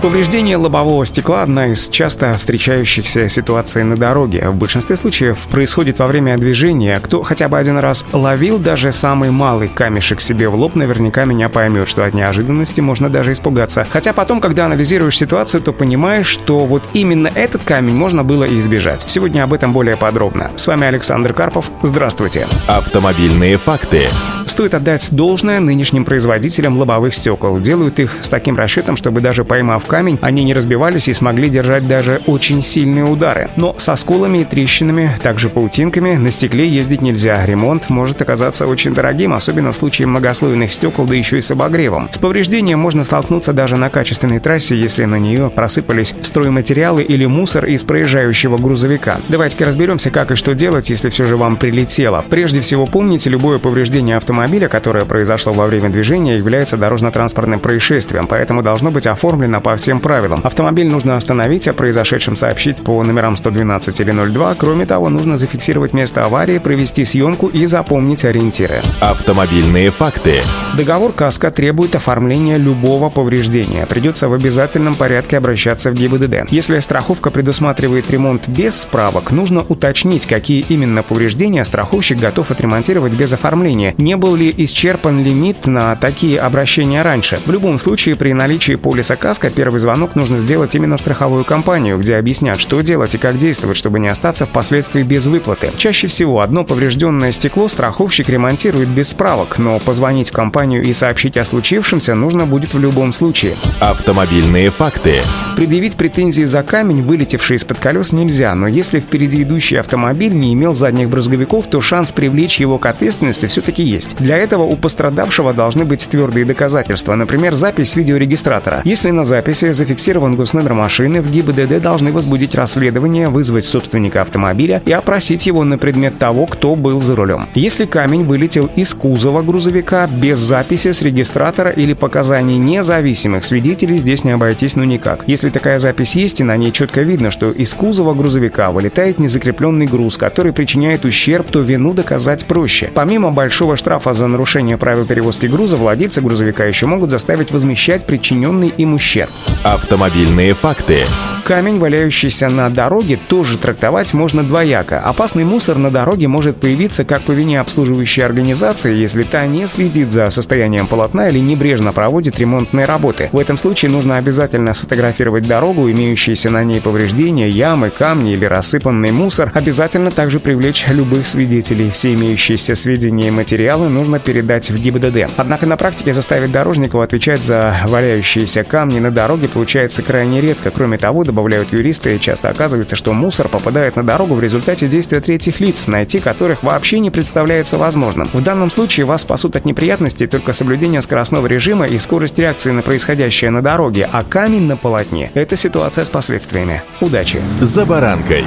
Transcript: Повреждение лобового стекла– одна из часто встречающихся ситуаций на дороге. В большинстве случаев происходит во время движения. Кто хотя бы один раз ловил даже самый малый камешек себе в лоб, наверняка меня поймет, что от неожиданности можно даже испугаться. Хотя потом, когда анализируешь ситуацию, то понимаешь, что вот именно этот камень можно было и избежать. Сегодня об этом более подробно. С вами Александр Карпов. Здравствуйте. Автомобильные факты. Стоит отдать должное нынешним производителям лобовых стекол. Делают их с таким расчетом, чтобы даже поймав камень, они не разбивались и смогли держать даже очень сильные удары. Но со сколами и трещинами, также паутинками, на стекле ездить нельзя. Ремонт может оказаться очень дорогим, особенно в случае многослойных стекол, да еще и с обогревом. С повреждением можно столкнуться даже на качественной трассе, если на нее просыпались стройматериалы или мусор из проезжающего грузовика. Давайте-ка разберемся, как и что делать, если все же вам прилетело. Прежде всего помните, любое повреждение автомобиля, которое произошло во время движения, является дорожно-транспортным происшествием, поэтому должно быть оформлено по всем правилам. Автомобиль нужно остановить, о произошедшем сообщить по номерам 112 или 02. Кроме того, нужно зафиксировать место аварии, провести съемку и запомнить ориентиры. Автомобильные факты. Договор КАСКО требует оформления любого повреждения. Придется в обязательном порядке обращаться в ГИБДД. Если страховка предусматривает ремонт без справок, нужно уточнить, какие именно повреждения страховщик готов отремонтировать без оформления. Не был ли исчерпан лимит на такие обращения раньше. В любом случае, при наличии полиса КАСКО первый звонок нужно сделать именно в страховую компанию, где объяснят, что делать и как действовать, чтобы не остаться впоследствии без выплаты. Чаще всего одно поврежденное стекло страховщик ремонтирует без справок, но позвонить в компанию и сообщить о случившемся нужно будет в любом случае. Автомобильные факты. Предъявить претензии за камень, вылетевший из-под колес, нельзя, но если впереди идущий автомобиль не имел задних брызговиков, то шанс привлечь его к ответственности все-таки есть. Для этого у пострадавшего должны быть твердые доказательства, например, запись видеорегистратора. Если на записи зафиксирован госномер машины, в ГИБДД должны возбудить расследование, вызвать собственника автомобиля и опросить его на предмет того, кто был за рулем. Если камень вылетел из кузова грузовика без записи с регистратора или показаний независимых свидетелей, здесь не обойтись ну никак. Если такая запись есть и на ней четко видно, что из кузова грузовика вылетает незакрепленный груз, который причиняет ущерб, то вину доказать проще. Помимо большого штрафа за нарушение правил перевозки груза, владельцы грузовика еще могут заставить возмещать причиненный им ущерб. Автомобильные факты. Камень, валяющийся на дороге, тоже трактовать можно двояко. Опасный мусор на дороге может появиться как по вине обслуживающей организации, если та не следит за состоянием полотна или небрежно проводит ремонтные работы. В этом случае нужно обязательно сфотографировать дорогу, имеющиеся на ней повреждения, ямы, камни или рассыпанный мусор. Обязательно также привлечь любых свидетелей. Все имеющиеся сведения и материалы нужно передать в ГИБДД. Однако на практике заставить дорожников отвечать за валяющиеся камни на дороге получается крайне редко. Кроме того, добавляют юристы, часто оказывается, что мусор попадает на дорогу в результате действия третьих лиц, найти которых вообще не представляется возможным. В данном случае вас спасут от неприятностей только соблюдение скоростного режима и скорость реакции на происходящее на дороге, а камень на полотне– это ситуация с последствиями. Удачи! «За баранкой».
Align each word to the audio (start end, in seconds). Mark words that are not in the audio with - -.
Повреждение 0.00 0.56
лобового 0.56 1.04
стекла– 1.04 1.42
одна 1.42 1.66
из 1.66 1.88
часто 1.88 2.32
встречающихся 2.38 3.28
ситуаций 3.28 3.82
на 3.82 3.96
дороге. 3.96 4.48
В 4.48 4.54
большинстве 4.54 4.94
случаев 4.96 5.40
происходит 5.50 5.98
во 5.98 6.06
время 6.06 6.38
движения. 6.38 7.00
Кто 7.02 7.24
хотя 7.24 7.48
бы 7.48 7.58
один 7.58 7.78
раз 7.78 8.04
ловил 8.12 8.58
даже 8.58 8.92
самый 8.92 9.32
малый 9.32 9.66
камешек 9.66 10.20
себе 10.20 10.48
в 10.48 10.54
лоб, 10.54 10.76
наверняка 10.76 11.24
меня 11.24 11.48
поймет, 11.48 11.88
что 11.88 12.04
от 12.04 12.14
неожиданности 12.14 12.80
можно 12.80 13.10
даже 13.10 13.32
испугаться. 13.32 13.88
Хотя 13.90 14.12
потом, 14.12 14.40
когда 14.40 14.66
анализируешь 14.66 15.16
ситуацию, 15.16 15.62
то 15.62 15.72
понимаешь, 15.72 16.28
что 16.28 16.60
вот 16.60 16.84
именно 16.92 17.26
этот 17.34 17.64
камень 17.64 17.96
можно 17.96 18.22
было 18.22 18.44
и 18.44 18.60
избежать. 18.60 19.04
Сегодня 19.08 19.42
об 19.42 19.52
этом 19.52 19.72
более 19.72 19.96
подробно. 19.96 20.52
С 20.54 20.68
вами 20.68 20.86
Александр 20.86 21.32
Карпов. 21.32 21.72
Здравствуйте. 21.82 22.46
Автомобильные 22.68 23.56
факты. 23.56 24.02
Стоит 24.46 24.74
отдать 24.74 25.08
должное 25.10 25.58
нынешним 25.60 26.04
производителям 26.04 26.78
лобовых 26.78 27.14
стекол. 27.14 27.58
Делают 27.58 27.98
их 27.98 28.18
с 28.20 28.28
таким 28.28 28.56
расчетом, 28.56 28.96
чтобы 28.96 29.20
даже 29.20 29.44
поймав 29.44 29.87
камень, 29.88 30.18
они 30.22 30.44
не 30.44 30.54
разбивались 30.54 31.08
и 31.08 31.12
смогли 31.12 31.48
держать 31.48 31.88
даже 31.88 32.20
очень 32.26 32.62
сильные 32.62 33.04
удары. 33.04 33.50
Но 33.56 33.74
со 33.78 33.96
сколами 33.96 34.38
и 34.38 34.44
трещинами, 34.44 35.10
также 35.20 35.48
паутинками, 35.48 36.14
на 36.14 36.30
стекле 36.30 36.68
ездить 36.68 37.02
нельзя. 37.02 37.44
Ремонт 37.44 37.90
может 37.90 38.22
оказаться 38.22 38.66
очень 38.66 38.94
дорогим, 38.94 39.32
особенно 39.32 39.72
в 39.72 39.76
случае 39.76 40.06
многослойных 40.06 40.72
стекол, 40.72 41.06
да 41.06 41.14
еще 41.14 41.38
и 41.38 41.42
с 41.42 41.50
обогревом. 41.50 42.08
С 42.12 42.18
повреждением 42.18 42.78
можно 42.78 43.02
столкнуться 43.02 43.52
даже 43.52 43.76
на 43.76 43.88
качественной 43.90 44.38
трассе, 44.38 44.78
если 44.78 45.04
на 45.06 45.18
нее 45.18 45.50
просыпались 45.50 46.14
стройматериалы 46.22 47.02
или 47.02 47.24
мусор 47.24 47.66
из 47.66 47.82
проезжающего 47.84 48.58
грузовика. 48.58 49.16
Давайте-ка 49.28 49.64
разберемся, 49.64 50.10
как 50.10 50.30
и 50.30 50.34
что 50.34 50.54
делать, 50.54 50.90
если 50.90 51.08
все 51.08 51.24
же 51.24 51.36
вам 51.36 51.56
прилетело. 51.56 52.24
Прежде 52.28 52.60
всего 52.60 52.84
помните, 52.86 53.30
любое 53.30 53.58
повреждение 53.58 54.16
автомобиля, 54.16 54.68
которое 54.68 55.06
произошло 55.06 55.52
во 55.52 55.66
время 55.66 55.88
движения, 55.88 56.36
является 56.36 56.76
дорожно-транспортным 56.76 57.60
происшествием, 57.60 58.26
поэтому 58.26 58.62
должно 58.62 58.90
быть 58.90 59.06
оформлено 59.06 59.60
по 59.60 59.77
всем 59.78 60.00
правилам. 60.00 60.40
Автомобиль 60.44 60.88
нужно 60.88 61.16
остановить, 61.16 61.66
о 61.68 61.72
произошедшем 61.72 62.36
сообщить 62.36 62.82
по 62.84 63.02
номерам 63.02 63.36
112 63.36 64.00
или 64.00 64.10
02. 64.10 64.54
Кроме 64.56 64.86
того, 64.86 65.08
нужно 65.08 65.38
зафиксировать 65.38 65.94
место 65.94 66.24
аварии, 66.24 66.58
провести 66.58 67.04
съемку 67.04 67.46
и 67.48 67.66
запомнить 67.66 68.24
ориентиры. 68.24 68.76
Автомобильные 69.00 69.90
факты. 69.90 70.40
Договор 70.76 71.12
КАСКО 71.12 71.50
требует 71.50 71.94
оформления 71.94 72.58
любого 72.58 73.08
повреждения. 73.10 73.86
Придется 73.86 74.28
в 74.28 74.32
обязательном 74.32 74.94
порядке 74.94 75.38
обращаться 75.38 75.90
в 75.90 75.94
ГИБДД. 75.94 76.50
Если 76.50 76.78
страховка 76.80 77.30
предусматривает 77.30 78.10
ремонт 78.10 78.48
без 78.48 78.82
справок, 78.82 79.30
нужно 79.30 79.62
уточнить, 79.68 80.26
какие 80.26 80.64
именно 80.68 81.02
повреждения 81.02 81.64
страховщик 81.64 82.18
готов 82.18 82.50
отремонтировать 82.50 83.12
без 83.12 83.32
оформления. 83.32 83.94
Не 83.98 84.16
был 84.16 84.34
ли 84.34 84.52
исчерпан 84.56 85.22
лимит 85.22 85.66
на 85.66 85.94
такие 85.96 86.40
обращения 86.40 87.02
раньше. 87.02 87.38
В 87.46 87.50
любом 87.50 87.78
случае, 87.78 88.16
при 88.16 88.32
наличии 88.32 88.74
полиса 88.74 89.16
КАСКО 89.16 89.50
первый 89.50 89.67
звонок 89.76 90.14
нужно 90.14 90.38
сделать 90.38 90.74
именно 90.74 90.96
в 90.96 91.00
страховую 91.00 91.44
компанию, 91.44 91.98
где 91.98 92.16
объяснят, 92.16 92.58
что 92.58 92.80
делать 92.80 93.14
и 93.14 93.18
как 93.18 93.36
действовать, 93.36 93.76
чтобы 93.76 93.98
не 93.98 94.08
остаться 94.08 94.46
впоследствии 94.46 95.02
без 95.02 95.26
выплаты. 95.26 95.70
Чаще 95.76 96.06
всего 96.06 96.40
одно 96.40 96.64
поврежденное 96.64 97.30
стекло 97.32 97.68
страховщик 97.68 98.30
ремонтирует 98.30 98.88
без 98.88 99.10
справок, 99.10 99.58
но 99.58 99.78
позвонить 99.78 100.30
в 100.30 100.32
компанию 100.32 100.82
и 100.82 100.94
сообщить 100.94 101.36
о 101.36 101.44
случившемся 101.44 102.14
нужно 102.14 102.46
будет 102.46 102.72
в 102.72 102.78
любом 102.78 103.12
случае. 103.12 103.52
Автомобильные 103.80 104.70
факты. 104.70 105.16
Предъявить 105.56 105.96
претензии 105.96 106.44
за 106.44 106.62
камень, 106.62 107.02
вылетевший 107.02 107.56
из-под 107.56 107.78
колес, 107.78 108.12
нельзя, 108.12 108.54
но 108.54 108.68
если 108.68 109.00
впереди 109.00 109.42
идущий 109.42 109.76
автомобиль 109.76 110.34
не 110.34 110.54
имел 110.54 110.72
задних 110.72 111.10
брызговиков, 111.10 111.66
то 111.66 111.80
шанс 111.80 112.12
привлечь 112.12 112.60
его 112.60 112.78
к 112.78 112.86
ответственности 112.86 113.46
все-таки 113.46 113.82
есть. 113.82 114.16
Для 114.16 114.36
этого 114.36 114.62
у 114.62 114.76
пострадавшего 114.76 115.52
должны 115.52 115.84
быть 115.84 116.08
твердые 116.08 116.44
доказательства, 116.44 117.14
например, 117.14 117.54
запись 117.54 117.96
видеорегистратора. 117.96 118.82
Если 118.84 119.10
на 119.10 119.24
записи 119.58 119.72
зафиксирован 119.72 120.36
госномер 120.36 120.74
машины, 120.74 121.20
в 121.20 121.30
ГИБДД 121.30 121.80
должны 121.80 122.12
возбудить 122.12 122.54
расследование, 122.54 123.28
вызвать 123.28 123.64
собственника 123.64 124.22
автомобиля 124.22 124.82
и 124.86 124.92
опросить 124.92 125.46
его 125.46 125.64
на 125.64 125.78
предмет 125.78 126.18
того, 126.18 126.46
кто 126.46 126.76
был 126.76 127.00
за 127.00 127.16
рулем. 127.16 127.48
Если 127.54 127.84
камень 127.84 128.24
вылетел 128.24 128.70
из 128.76 128.94
кузова 128.94 129.42
грузовика 129.42 130.06
без 130.06 130.38
записи 130.38 130.92
с 130.92 131.02
регистратора 131.02 131.70
или 131.70 131.92
показаний 131.92 132.56
независимых 132.56 133.44
свидетелей, 133.44 133.98
здесь 133.98 134.24
не 134.24 134.30
обойтись 134.30 134.76
ну 134.76 134.84
никак. 134.84 135.24
Если 135.26 135.48
такая 135.48 135.78
запись 135.78 136.14
есть 136.14 136.40
и 136.40 136.44
на 136.44 136.56
ней 136.56 136.70
четко 136.70 137.02
видно, 137.02 137.30
что 137.30 137.50
из 137.50 137.74
кузова 137.74 138.14
грузовика 138.14 138.70
вылетает 138.70 139.18
незакрепленный 139.18 139.86
груз, 139.86 140.18
который 140.18 140.52
причиняет 140.52 141.04
ущерб, 141.04 141.50
то 141.50 141.60
вину 141.60 141.94
доказать 141.94 142.46
проще. 142.46 142.90
Помимо 142.94 143.30
большого 143.30 143.76
штрафа 143.76 144.12
за 144.12 144.28
нарушение 144.28 144.76
правил 144.76 145.04
перевозки 145.04 145.46
груза, 145.46 145.76
владельцы 145.76 146.20
грузовика 146.20 146.64
еще 146.64 146.86
могут 146.86 147.10
заставить 147.10 147.50
возмещать 147.50 148.06
причиненный 148.06 148.72
им 148.76 148.94
ущерб. 148.94 149.30
Автомобильные 149.64 150.54
факты. 150.54 151.02
Камень, 151.44 151.78
валяющийся 151.78 152.50
на 152.50 152.68
дороге, 152.68 153.18
тоже 153.28 153.56
трактовать 153.56 154.12
можно 154.12 154.44
двояко. 154.44 155.00
Опасный 155.00 155.44
мусор 155.44 155.78
на 155.78 155.90
дороге 155.90 156.28
может 156.28 156.58
появиться 156.58 157.04
как 157.04 157.22
по 157.22 157.32
вине 157.32 157.58
обслуживающей 157.58 158.22
организации, 158.22 158.94
если 158.94 159.22
та 159.22 159.46
не 159.46 159.66
следит 159.66 160.12
за 160.12 160.28
состоянием 160.28 160.86
полотна 160.86 161.30
или 161.30 161.38
небрежно 161.38 161.94
проводит 161.94 162.38
ремонтные 162.38 162.84
работы. 162.84 163.30
В 163.32 163.38
этом 163.38 163.56
случае 163.56 163.90
нужно 163.90 164.18
обязательно 164.18 164.74
сфотографировать 164.74 165.48
дорогу, 165.48 165.90
имеющиеся 165.90 166.50
на 166.50 166.64
ней 166.64 166.82
повреждения, 166.82 167.48
ямы, 167.48 167.88
камни 167.88 168.34
или 168.34 168.44
рассыпанный 168.44 169.10
мусор. 169.10 169.50
Обязательно 169.54 170.10
также 170.10 170.40
привлечь 170.40 170.84
любых 170.88 171.26
свидетелей. 171.26 171.88
Все 171.88 172.12
имеющиеся 172.12 172.74
сведения 172.74 173.28
и 173.28 173.30
материалы 173.30 173.88
нужно 173.88 174.18
передать 174.18 174.70
в 174.70 174.76
ГИБДД. 174.76 175.32
Однако 175.38 175.64
на 175.64 175.78
практике 175.78 176.12
заставить 176.12 176.52
дорожников 176.52 177.00
отвечать 177.00 177.42
за 177.42 177.80
валяющиеся 177.86 178.64
камни 178.64 178.98
на 178.98 179.10
дороге 179.10 179.37
получается 179.46 180.02
крайне 180.02 180.40
редко. 180.40 180.70
Кроме 180.70 180.98
того, 180.98 181.24
добавляют 181.24 181.72
юристы, 181.72 182.18
часто 182.18 182.48
оказывается, 182.48 182.96
что 182.96 183.12
мусор 183.12 183.48
попадает 183.48 183.96
на 183.96 184.04
дорогу 184.04 184.34
в 184.34 184.40
результате 184.40 184.88
действия 184.88 185.20
третьих 185.20 185.60
лиц, 185.60 185.86
найти 185.86 186.18
которых 186.18 186.62
вообще 186.62 186.98
не 186.98 187.10
представляется 187.10 187.78
возможным. 187.78 188.28
В 188.32 188.42
данном 188.42 188.70
случае 188.70 189.06
вас 189.06 189.22
спасут 189.22 189.56
от 189.56 189.64
неприятностей 189.64 190.26
только 190.26 190.52
соблюдение 190.52 191.02
скоростного 191.02 191.46
режима 191.46 191.86
и 191.86 191.98
скорость 191.98 192.38
реакции 192.38 192.70
на 192.70 192.82
происходящее 192.82 193.50
на 193.50 193.62
дороге, 193.62 194.08
а 194.10 194.24
камень 194.24 194.62
на 194.62 194.76
полотне– 194.76 195.30
это 195.34 195.56
ситуация 195.56 196.04
с 196.04 196.10
последствиями. 196.10 196.82
Удачи! 197.00 197.40
«За 197.60 197.84
баранкой». 197.84 198.44